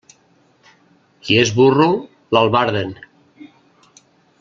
[1.29, 1.89] Qui és burro,
[2.39, 2.99] l'albarden.